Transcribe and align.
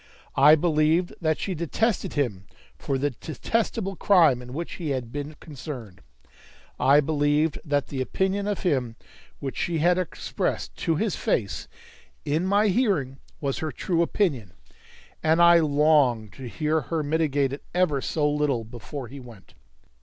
I 0.35 0.55
believed 0.55 1.13
that 1.21 1.37
she 1.37 1.53
detested 1.53 2.13
him 2.13 2.47
for 2.75 2.97
the 2.97 3.11
detestable 3.11 3.95
crime 3.95 4.41
in 4.41 4.51
which 4.51 4.73
he 4.77 4.89
had 4.89 5.11
been 5.11 5.35
concerned. 5.39 6.01
I 6.79 7.01
believed 7.01 7.59
that 7.63 7.89
the 7.89 8.01
opinion 8.01 8.47
of 8.47 8.61
him 8.63 8.95
which 9.37 9.55
she 9.55 9.77
had 9.77 9.99
expressed 9.99 10.75
to 10.77 10.95
his 10.95 11.15
face, 11.15 11.67
in 12.25 12.47
my 12.47 12.69
hearing, 12.69 13.19
was 13.39 13.59
her 13.59 13.71
true 13.71 14.01
opinion, 14.01 14.53
and 15.21 15.39
I 15.39 15.59
longed 15.59 16.33
to 16.33 16.47
hear 16.49 16.81
her 16.81 17.03
mitigate 17.03 17.53
it 17.53 17.63
ever 17.75 18.01
so 18.01 18.27
little 18.27 18.63
before 18.63 19.07
he 19.07 19.19
went. 19.19 19.53